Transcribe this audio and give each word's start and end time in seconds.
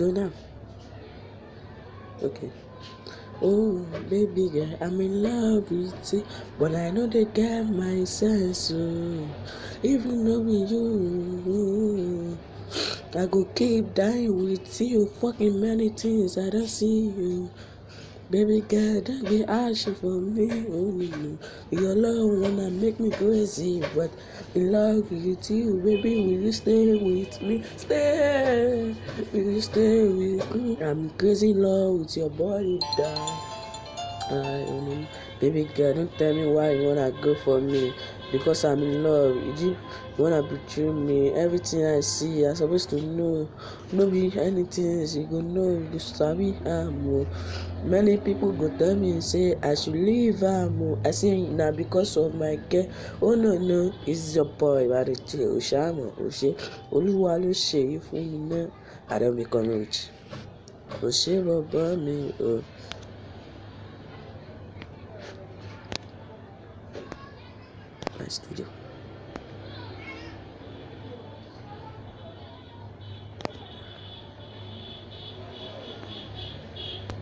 go 0.00 0.10
now. 0.10 0.32
Okay. 2.22 2.50
Oh, 3.42 3.84
baby 4.08 4.48
girl, 4.48 4.72
I'm 4.80 4.98
in 5.00 5.22
love 5.22 5.70
with 5.70 6.12
you, 6.12 6.24
but 6.58 6.74
I 6.74 6.88
know 6.90 7.06
they 7.06 7.26
get 7.26 7.68
my 7.68 8.04
sense. 8.04 8.72
Oh, 8.74 9.28
even 9.82 10.24
knowing 10.24 10.68
you, 10.68 12.38
I 13.14 13.26
go 13.26 13.44
keep 13.54 13.92
dying 13.92 14.32
with 14.42 14.80
you. 14.80 15.06
Fucking 15.20 15.60
many 15.60 15.90
things 15.90 16.38
I 16.38 16.48
don't 16.48 16.66
see 16.66 17.12
you. 17.12 17.50
Baby 18.30 18.60
girl, 18.60 19.00
don't 19.00 19.28
be 19.28 19.44
asking 19.44 19.96
for 19.96 20.20
me. 20.20 20.64
Oh 20.70 20.94
your 21.70 21.96
love 21.96 22.40
wanna 22.40 22.70
make 22.70 23.00
me 23.00 23.10
crazy, 23.10 23.82
but 23.92 24.10
in 24.54 24.70
love 24.70 25.10
with 25.10 25.50
you, 25.50 25.82
baby. 25.84 26.14
Will 26.20 26.44
you 26.46 26.52
stay 26.52 26.94
with 26.94 27.42
me? 27.42 27.64
Stay, 27.76 28.79
stay 29.60 30.08
with 30.08 30.54
me? 30.54 30.78
I'm 30.82 31.10
crazy 31.10 31.50
in 31.50 31.62
love 31.62 32.00
with 32.00 32.16
your 32.16 32.30
body, 32.30 32.80
um, 34.30 35.06
baby 35.40 35.64
girl, 35.74 35.94
don't 35.94 36.18
tell 36.18 36.32
me 36.32 36.46
why 36.46 36.70
you 36.70 36.86
wanna 36.86 37.10
go 37.20 37.34
for 37.34 37.60
me 37.60 37.92
because 38.32 38.64
I'm 38.64 38.82
in 38.82 39.02
love. 39.02 39.36
You 39.60 39.76
you 40.16 40.24
wanna 40.24 40.42
betray 40.42 40.90
me. 40.90 41.30
Everything 41.30 41.84
I 41.86 42.00
see, 42.00 42.44
I'm 42.44 42.54
supposed 42.54 42.90
to 42.90 43.00
know. 43.00 43.48
No 43.92 44.08
be 44.10 44.32
anything 44.38 45.06
you 45.06 45.26
go 45.26 45.40
know. 45.40 45.70
You 45.78 45.88
go 45.92 45.98
sabi 45.98 46.56
am 46.66 47.06
o. 47.08 47.26
Many 47.84 48.16
people 48.18 48.52
go 48.52 48.68
tell 48.78 48.94
me 48.96 49.20
say 49.20 49.54
I 49.62 49.74
should 49.74 49.94
leave 49.94 50.42
am 50.42 50.80
o. 50.82 50.98
I 51.04 51.10
say 51.12 51.40
na 51.40 51.70
because 51.72 52.16
of 52.16 52.34
my 52.34 52.56
girl. 52.68 52.86
Oh 53.22 53.34
no 53.34 53.56
no, 53.58 53.92
it's 54.06 54.34
your 54.36 54.44
boy 54.46 54.86
Bariche 54.88 55.38
Oṣàmọ̀ 55.56 56.12
Oṣé. 56.20 56.50
Olúwa 56.92 57.32
ló 57.42 57.50
ṣe 57.50 57.78
èyí 57.82 57.98
fún 58.00 58.24
mi 58.30 58.38
náà. 58.54 58.70
I 59.08 59.18
don 59.18 59.36
become 59.36 59.68
rich. 59.68 60.08
Oṣé 61.02 61.42
bọ̀bọ̀ 61.46 61.96
mi 62.04 62.32
o. 62.40 62.50
My 62.58 62.99
estudio. 68.30 68.79